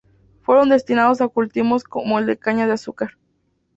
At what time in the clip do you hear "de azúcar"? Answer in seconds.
2.65-3.19